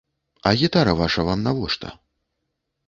[0.47, 1.95] А гітара ваша вам навошта?